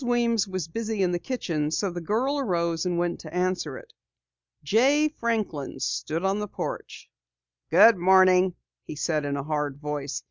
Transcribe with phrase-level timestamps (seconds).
[0.03, 3.93] Weems was busy in the kitchen so the girl arose and went to answer it.
[4.63, 7.07] Jay Franklin stood on the porch.
[7.69, 10.19] "Good morning," he said in a hard voice.